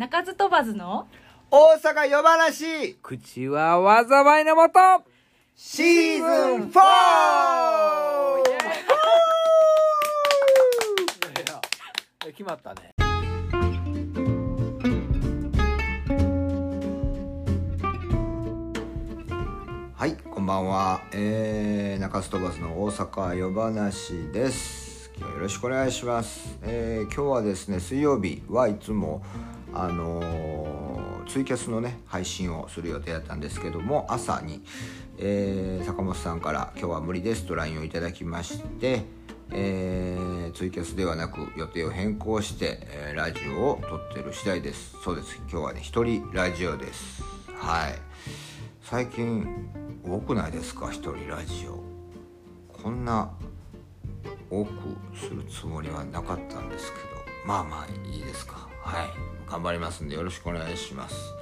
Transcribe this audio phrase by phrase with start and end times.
[0.00, 1.08] 鳴かず飛ばずの？
[1.50, 4.78] 大阪夜話口は災いのもと。
[5.54, 6.80] シーズン 4!
[12.22, 12.94] 決まったね。
[19.94, 25.10] はいこんばんは、えー、中洲飛ばずの大阪夜話です。
[25.18, 29.22] 今日よろしくお願いします、えー、今日はですね水曜日はいつも
[29.72, 34.62] あのツイキャスのね配信をする予定だったんですけども朝に、
[35.18, 39.04] えー坂本さんから「今日は無理です」と LINE をいただきまして、
[39.50, 44.96] えーツイキャスではなく予定を変更して、えーラジオを撮ってる次第です。
[45.04, 45.36] そうです。
[45.50, 47.22] 今日はね一人ラジオです。
[47.54, 47.94] はい。
[48.82, 49.46] 最近
[50.04, 50.90] 多くないですか？
[50.90, 51.80] 一人ラジオ。
[52.82, 53.30] こんな
[54.50, 54.70] 多く
[55.14, 57.04] するつもりはなかったんですけど
[57.46, 58.69] まあまあいいですか？
[58.90, 59.10] はい。
[59.48, 61.32] 頑張りますんでよろしくお願いします。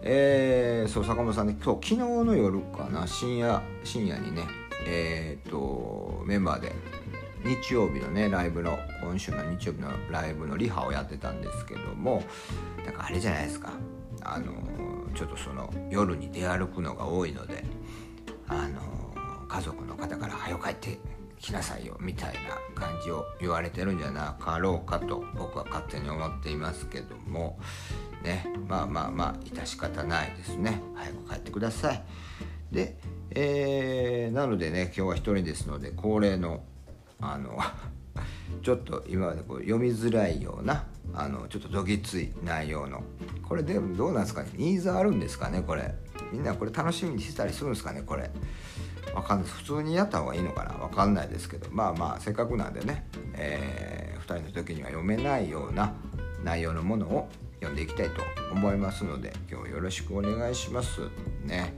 [0.00, 4.42] えー、そう坂本さんね今日昨日の夜かな深夜深夜にね
[4.84, 6.72] えっ、とメンバーで
[7.44, 12.24] 日曜日のねライブの今週の日曜日のライブのリハをやってたんですけども
[12.84, 13.72] なんかあれじゃないですか。
[14.24, 14.52] あの
[15.14, 17.64] ちょっとその夜に出歩くのが多いので
[18.48, 18.80] あの
[19.46, 20.98] 家族の方から「早く帰って
[21.42, 22.34] きなさいよ」みたい
[22.74, 27.58] な感じを言われてるんじゃなかろうかと僕は勝手に思っていますけども。
[28.22, 30.80] ねまあまあまあ致し方ないですね。
[30.94, 32.02] 早く帰ってください。
[32.70, 32.96] で、
[33.30, 36.62] えーなのでね今日は一人ですので恒例の
[37.20, 37.58] あの
[38.62, 43.02] ちょっと今までこう読みづらいようなあのちょっとどぎつい内容の
[43.42, 44.50] これでもどうなんですかね？
[44.54, 45.62] ニーズあるんですかね？
[45.66, 45.92] これ。
[46.32, 48.02] みんなこれ楽しみにしてたりするんですかね？
[48.02, 48.30] これ。
[49.14, 49.50] わかんない。
[49.50, 50.72] 普通にやった方がいいのかな？
[50.76, 51.68] わかんないですけど。
[51.70, 55.92] まあまあせっかくなんでね、え2人の時には読めないような
[56.44, 61.02] 内容のものを読んでいきたいと思いますので今日よろしくお願いします。
[61.44, 61.74] ね、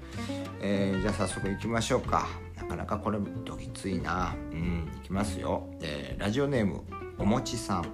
[0.60, 2.28] えーじゃあ早速いきましょうか。
[2.56, 4.34] なかなかこれどぎついな。
[4.52, 6.82] うんいきますよ、えーラジオネーム
[7.18, 7.82] おもちさん。
[7.82, 7.86] は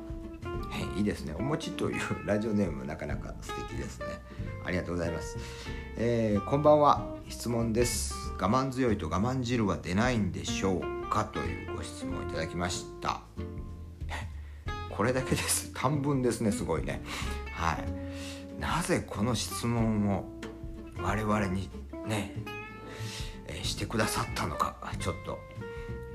[0.96, 1.34] いいいですね。
[1.36, 4.06] おもちという ラジオネームなかなか素敵ですね。
[4.64, 5.36] ありがとうございます、
[5.96, 7.16] えーこんばんは。
[7.28, 8.29] 質問です。
[8.40, 13.20] 我慢強いと我慢汁は出ないんでしょうかというご質問をいただきました。
[14.88, 15.70] これだけです。
[15.76, 17.02] 短文ですねすごいね。
[17.52, 18.58] はい。
[18.58, 20.24] なぜこの質問を
[21.02, 21.68] 我々に
[22.06, 22.34] ね、
[23.46, 25.38] えしてくださったのかちょっと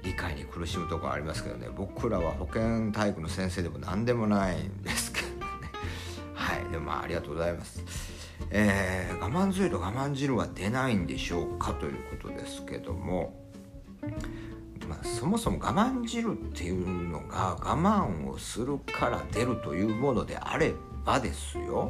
[0.02, 1.70] 理解に苦しむところありますけどね。
[1.76, 5.36] 僕らは保健体育の先生でも何でもないんですけどね。
[6.34, 6.72] はい。
[6.72, 8.15] でもまあありがとうございます。
[8.52, 13.34] えー我慢強いと我慢汁は出ないんでしょうかということですけども。
[14.88, 20.74] まあ、そもそも我慢汁っていうのが我慢をするから出るというものであれ
[21.04, 21.88] ばですよ。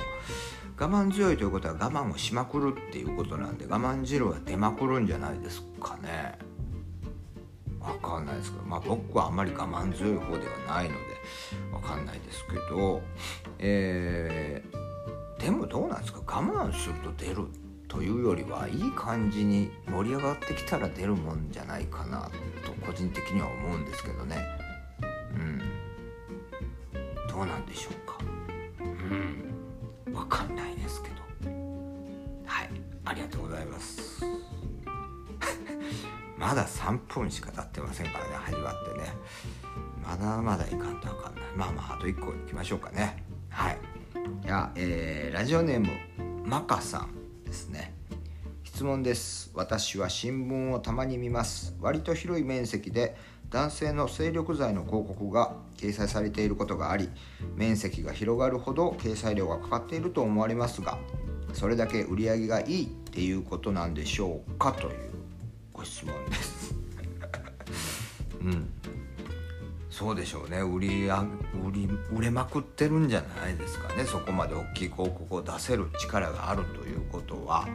[0.78, 6.38] 我慢強いということは我慢をしまくるっていうことなんで我慢汁は出まくるんじゃないですかね。
[7.80, 11.00] わかんないですけどまあ僕はあんまり我慢強い方ではないので
[11.72, 13.02] わかんないですけど。
[13.60, 14.95] えー
[15.40, 16.20] でもどうなんですか？
[16.26, 17.48] 我慢すると出る
[17.88, 22.30] というよりはいい感じに盛り上がってきたら出るもんじゃないかな
[22.66, 24.38] と個人的には思うんですけどね。
[25.34, 25.62] うん。
[27.30, 28.18] どうなんでしょうか？
[28.82, 28.84] う
[30.10, 30.14] ん。
[30.14, 31.16] わかんないですけど。
[32.46, 32.70] はい。
[33.06, 34.24] ありがとうございます。
[36.38, 39.14] まだ3分しか経ってませんからね始まってね。
[40.04, 41.42] まだまだいかんとあかんな。
[41.42, 43.24] いまあまああと1個いきましょうかね。
[43.50, 43.78] はい。
[44.46, 45.90] や、えーラジオネーム
[46.46, 47.94] マカさんですね。
[48.64, 49.52] 質問です。
[49.54, 51.76] 私は新聞をたまに見ます。
[51.82, 53.16] 割と広い面積で
[53.50, 57.10] 男性の精力剤の広告が掲載されていることがあり
[57.56, 60.98] 面積が広がるほど掲載料がかかっていると思われますが
[61.54, 64.94] それだけ売り上げがいいっていうことなんでしょうかという
[65.72, 66.76] ご質問です。
[68.42, 68.70] うん。
[69.98, 70.60] そうでしょうね。
[70.60, 74.04] 売り売り売れまくってるんじゃないですかね。
[74.04, 77.66] そこまで大きい広告を出せる力があるということは。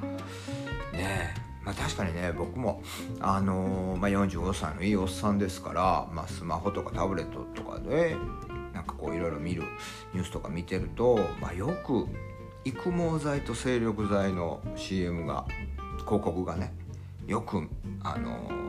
[0.92, 1.34] ねえ。
[1.64, 2.82] まあ確かにね僕も
[3.20, 8.16] あのーまあ、45歳のいいおっさんですから、まあ、スマホとかタブレットとかで
[8.74, 9.62] なんかこういろいろ見る
[10.12, 12.06] ニュースとか見てると、まあ、よく
[12.64, 15.46] 育毛剤と精力剤の CM が
[16.06, 16.74] 広告がね
[17.26, 17.66] よく、
[18.02, 18.60] あのー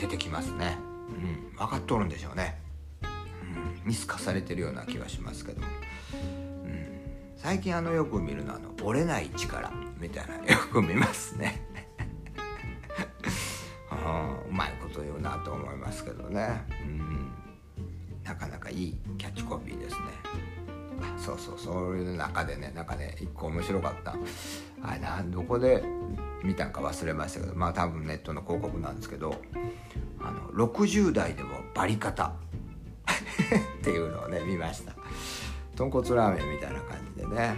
[0.00, 2.60] 出てきますね、うん、分かっとるんでしょうね、
[3.84, 6.86] 見透かされてるような気がしますけど、うん、
[7.36, 11.62] 最近あのよく見るのはあの折れない力みたいなよく見ますね。
[13.90, 14.50] うん。
[14.50, 17.32] うまいこと言うなと思いますけどね、うん、
[18.24, 20.00] なかなかいいキャッチコピーですね。
[21.16, 24.16] そうそうそういう中でねなんかね一個面白かった。
[24.82, 25.82] あれなどこで
[26.42, 29.34] 見たんか忘れましたけどまあ多分ネットの広告なんですけど
[30.20, 32.32] あの60代でもバリ方
[33.88, 34.92] っていうのをね見ました。
[35.76, 37.54] 豚骨ラーメンみたいな感じでね、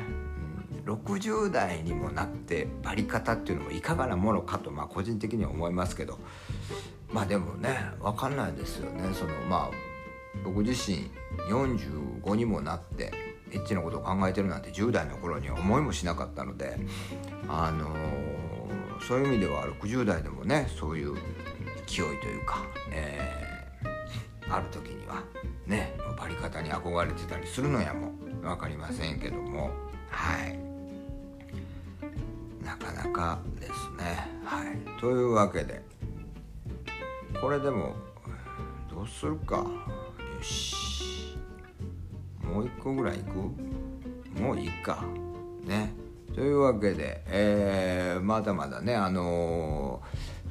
[0.87, 6.19] うん、60代にもなってバリ方っていうのもいかがなものかとまあ個人的には思いますけど。
[7.13, 9.13] まあでもね分かんないですよね。
[9.13, 9.71] そのまあ
[10.45, 11.11] 僕自身
[11.49, 13.13] 45にもなって
[13.51, 16.79] エッチなことを考えてるなんて10代の頃には思いもしなかったので
[17.49, 21.17] あのー、そういう意味では60代でもねそういう
[21.85, 23.60] 勢いというか、えー、
[24.51, 25.23] ある時には
[25.67, 28.13] ねバリ方に憧れてたりするのやも
[28.43, 29.71] 分かりませんけども。
[30.11, 30.59] はい。
[32.65, 34.29] なかなかですね。
[34.45, 35.01] はい。
[35.01, 35.83] というわけで
[37.41, 37.95] これでも
[38.91, 39.57] どうするか。
[39.57, 39.67] よ
[40.43, 41.39] し。
[42.43, 43.37] もう一個ぐらいいく？
[44.41, 45.05] もういいか。
[45.65, 45.93] ね。
[46.35, 50.01] というわけで、えー、まだまだねあの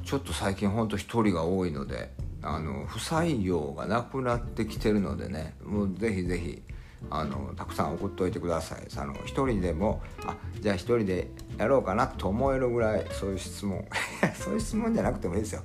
[0.02, 2.10] ー、ちょっと最近ほんと一人が多いので
[2.42, 6.62] あの不採用がなくなってきてるのでねもうぜひぜひ
[7.10, 8.80] あのたくさん送っておいてください。
[8.96, 13.84] あの一人でもあじゃあ一人でやろうかなと思えるぐらいそういう質問。
[14.34, 15.62] そういう質問じゃなくてもいいですよ。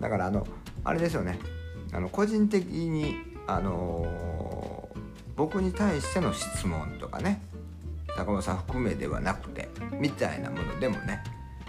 [0.00, 0.46] だからあの
[0.84, 1.38] あれですよね。
[1.92, 3.16] あの個人的に
[3.46, 4.98] あのー、
[5.36, 7.42] 僕に対しての質問とかね
[8.16, 11.22] 坂本さん含めではなくてみたいなものでもね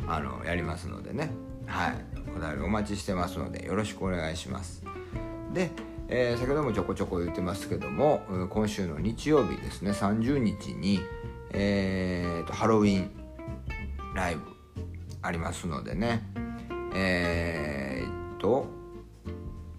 [0.08, 1.30] あのやりますのでね。
[1.66, 2.13] はい。
[2.44, 4.84] 便りお待ちしてますのでよろしくお願いします。
[5.54, 5.72] で、
[6.08, 11.00] えー、先ほどもちょこちょこ言ってますけども今週の日曜日ですね30日に、
[11.52, 13.12] えーと、ハロウィン
[14.16, 14.42] ライブ
[15.22, 16.24] ありますのでね
[16.96, 18.68] えー、っと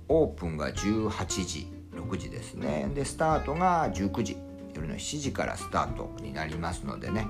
[0.09, 1.11] オープンが18
[1.45, 2.91] 時6時ですね。
[2.95, 4.37] でスタートが19時
[4.75, 7.27] 夜の7時からスタートになりますのでね、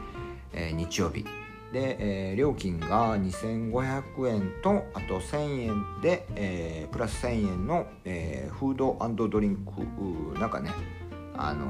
[0.52, 1.24] えー、日曜日
[1.74, 10.70] で、えー、料金が2500円とあと1000円で、えー、プラス1000円の、えー、フードドリンクなんかね
[11.36, 11.66] あの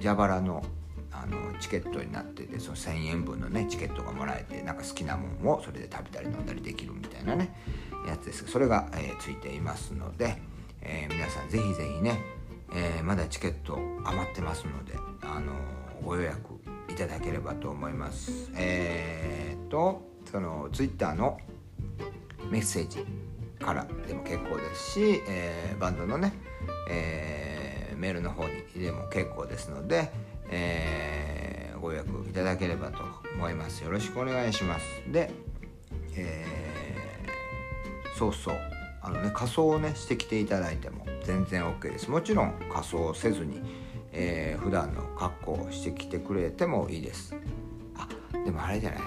[0.00, 0.64] 蛇腹の
[1.10, 7.54] あのチケットになっててその1000円分のねチケットがもらえてなんか好きなもんをそれで食べたり飲んだりできるみたいなね
[8.06, 8.46] やつです。
[8.46, 10.40] それが、えー、ついていますので、
[10.80, 12.20] えー、皆さんぜひぜひね、
[12.74, 15.52] えー、まだチケット余ってますので、あの
[16.02, 18.50] ご予約いただければと思います。
[18.56, 21.38] えー、とそのツイッターの
[22.50, 23.06] メッセージ
[23.58, 26.32] からでも結構ですし、えー、バンドのね、
[26.90, 30.10] えー、メールの方にでも結構ですので、
[30.50, 32.98] えー、ご予約いただければと
[33.34, 33.84] 思います。
[33.84, 34.86] よろしくお願いします。
[35.10, 35.30] で、
[36.16, 38.56] えー、そうそう。
[39.04, 42.10] あのね仮装をねしてきていただいても全然 OK です。
[42.10, 43.60] もちろん仮装せずに、
[44.12, 47.34] えー、普段の格好をしてきてくれてもいいです。
[47.96, 48.08] あ
[48.44, 49.00] でもあれじゃない？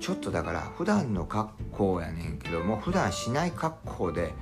[0.00, 4.32] ちょっとだから普段の格好やねんけども普段しない格好で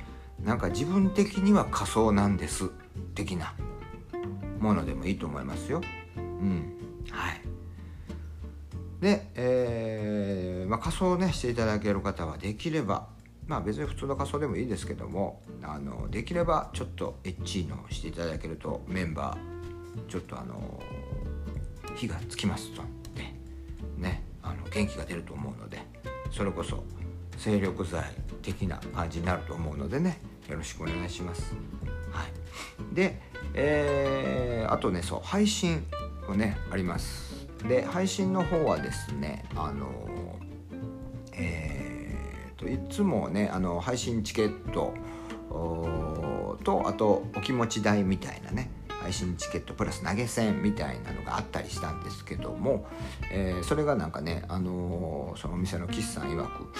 [0.45, 2.71] なんか自分的には仮装なんです
[3.15, 3.55] 的な
[4.61, 5.81] ものでもいいと思いますよ。
[6.17, 6.75] うん。
[7.11, 7.41] はい。
[9.01, 13.09] で、えーまあ、仮装ねしていただける方はできれば
[13.47, 19.58] まあ別に普通の仮装でもいいですけどもあのできればちょっとエッチーのしていただけるとメンバー
[20.09, 20.83] ちょっとあの
[21.97, 22.83] 火がつきますと。
[23.15, 23.35] で
[23.97, 24.23] ね。
[24.43, 25.79] あの元気が出ると思うので
[26.31, 26.83] それこそ
[27.37, 28.03] 精力剤
[28.41, 30.19] 的な感じになると思うのでね。
[30.49, 31.55] よろしくお願いします。
[32.11, 33.21] はい、で、
[33.53, 35.85] えー、あとねそう配信
[36.27, 37.47] をねあります。
[37.69, 40.39] で配信の方はですねあの
[41.33, 44.95] えーといつもねあの配信チケット
[46.65, 48.71] とあとお気持ち代みたいなね。
[49.01, 52.87] 配信チケットプラス投げ銭みたいなのがあったりしたんですけども、
[53.33, 56.73] えー、それがなんかね、あのー、そのお店の岸さん曰く、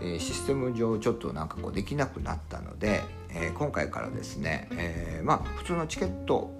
[0.00, 6.50] えー、システム上ちょっとなんかこうできなくなったので、え今回からですね、えまあ普通のチケット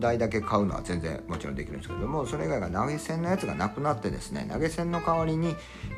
[0.00, 5.54] 台だけ買うのは全然もちろんできるんですけどもそれ以外が投げ銭のやつがなくなってですね投げ銭の代わりに、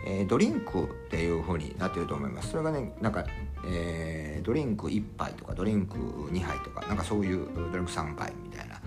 [0.07, 2.51] えー、ドリンクっていう風になってると思います。
[2.51, 3.25] それがねなんか、
[3.67, 8.81] えー、ドリンク1杯とかドリンク2杯とかなんかそういうドリンク3杯みたいな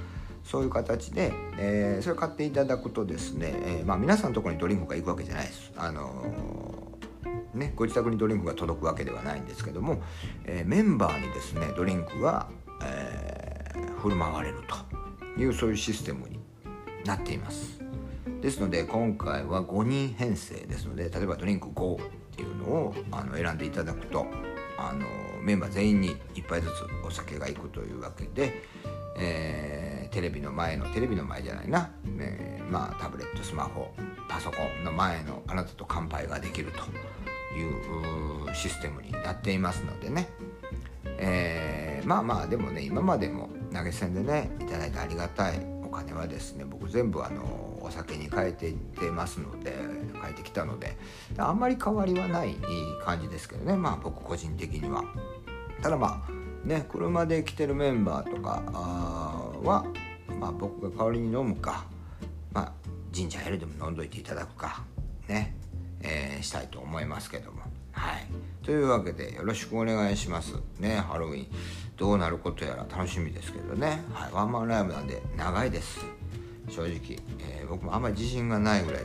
[0.44, 5.72] そういう形で、えー、それ買っていただくとですね、えーまあ、皆さんのところにドリンクが行くわけじゃないです。
[5.78, 10.02] あのー、ね、ご自宅にドリンクが届くわけではないんですけども、
[10.46, 12.48] えー、メンバーにですねドリンクが、
[12.84, 13.33] えー
[14.00, 16.40] 振る舞われるというそういうシステムに
[17.06, 17.82] なっています。
[18.42, 22.00] ですので今回は5人編成ですので例えばドリンク5っ
[22.36, 24.28] ていうのをあの選んでいただくと
[24.78, 25.06] あの
[25.42, 26.72] メンバー全員に1杯ずつ
[27.06, 28.62] お酒がいくというわけで、
[29.18, 33.94] えー、テレビの前のテレビの前じゃないな、えーまあタブレットスマホ
[34.28, 36.80] パソコンの前のあなたと乾杯ができると
[37.58, 40.28] いうシステムになっていますのでね、
[41.18, 49.76] えーまあまあでもね今までも投げ銭でねいただいてありがたいお金はですね僕全部あのお酒に変えていってますので
[50.22, 50.96] 変えてきたので
[51.38, 52.56] あんまり変わりはない
[53.04, 55.04] 感じですけどねまあ僕個人的には。
[55.82, 58.64] ただまあね車で来てるメンバーとか
[59.64, 59.86] は、
[60.40, 61.86] まあ、僕が代わりに飲むか、
[62.54, 62.72] まあ、
[63.14, 64.84] 神社やるでも飲んどいていただくか
[65.28, 65.56] ね、
[66.02, 67.62] えーしたいと思いますけども。
[67.94, 68.28] はい。
[68.64, 70.56] というわけでよろしくお願いします。
[70.80, 71.48] ねハロウィン。
[71.98, 76.00] どうなることやら楽しみですけどね、はい、ワンマンライブなんで長いです。
[76.70, 79.02] 正直、えー僕もあんまり自信がないぐらい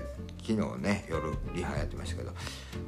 [0.47, 2.33] 昨日ね夜リハやってましたけど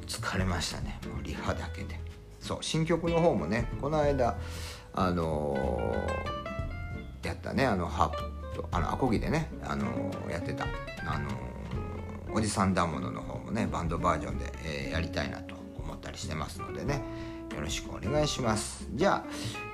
[0.05, 0.99] 疲れましたね。
[1.07, 1.99] もうリハだけで。
[2.39, 4.37] そう新曲の方もねこの間
[4.93, 8.17] あのーやったねあのハープ
[8.55, 10.65] とあのアコギでね、あのーやってた
[11.05, 11.29] あの
[12.33, 17.01] おじさんだものの方もねバンドバージョンで、えやりたいなと思ったりしてますのでね。
[17.55, 18.87] よろしくお願いします。
[18.93, 19.23] じゃあ、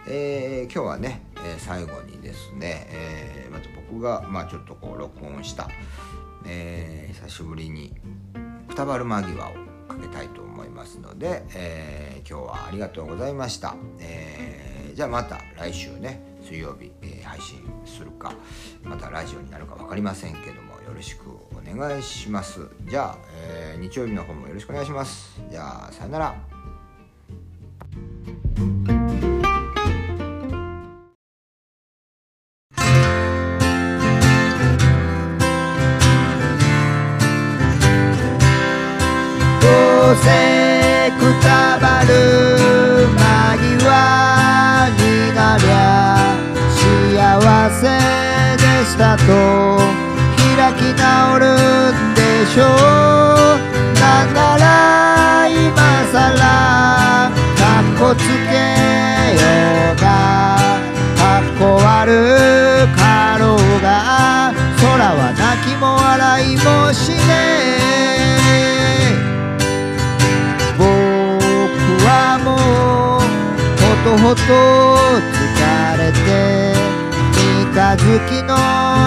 [0.07, 5.69] えー今日はね、え最後にですね、えーまた僕がまあちょっとこう録音した、
[6.46, 7.96] えー久しぶりに
[8.67, 9.53] 「くたばる間際」を
[9.88, 18.34] かけたいと思いますので、え今日はありがとうございました、えじゃあまた来週ね水曜日、え配信するか
[18.84, 22.67] またラジオになるか分かりませんけどもよろしくお願いします。
[22.86, 25.39] じゃあ、え日曜日の方もよろしくお願いします。
[25.50, 26.56] じゃあさよなら。
[28.57, 28.65] どう
[40.15, 42.09] せくたばる
[43.13, 43.21] 間
[43.61, 45.01] 際に
[45.35, 45.77] なりゃ
[46.73, 47.37] 幸
[47.69, 47.85] せ
[48.57, 49.23] でしたと
[50.57, 51.45] 開き直る
[51.93, 52.65] んでしょう。
[53.99, 54.65] なんなら
[55.47, 55.77] 今
[56.11, 56.87] さら
[57.99, 59.41] こつけよ
[59.91, 60.05] うが
[61.17, 64.85] かっこ悪かろうが空
[65.15, 67.17] は泣きも笑いもしね
[68.45, 69.17] え
[70.77, 70.85] 僕
[72.05, 72.53] はも
[73.17, 73.25] う
[73.81, 74.41] ほとほと
[75.33, 75.57] 疲
[75.97, 76.25] れて
[77.33, 78.53] 三日月の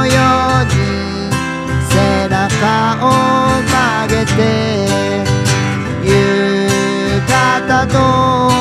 [0.07, 0.19] よ
[0.63, 0.75] うに
[1.89, 1.95] 背
[2.29, 3.09] 中を
[3.63, 4.39] 曲げて
[6.03, 6.11] 夕
[7.29, 8.60] 方の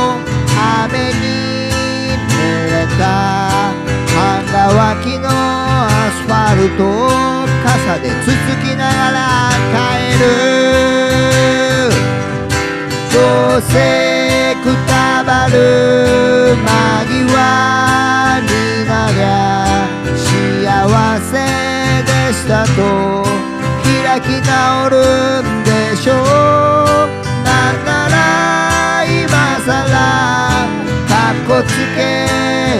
[0.89, 1.69] 雨に
[2.27, 2.33] 濡
[2.71, 3.03] れた
[4.15, 5.31] 半乾きのア
[6.11, 7.07] スファルトを
[7.63, 8.33] 傘でつつ
[8.65, 9.19] きながら
[9.71, 9.77] 帰
[10.17, 10.25] る。
[13.13, 13.17] ど
[13.57, 13.75] うせ
[14.63, 15.55] くたばる
[16.57, 18.47] 間際に
[18.87, 19.27] なりゃ
[20.15, 20.17] 幸
[21.19, 21.31] せ
[22.03, 22.77] でしたと
[23.83, 24.95] 開き直る
[25.43, 26.13] んでしょ
[26.75, 26.78] う。
[31.49, 32.78] かっこ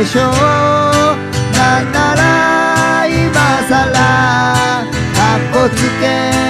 [0.00, 3.34] でしょうなんなら今
[3.68, 6.49] さらかっこつけ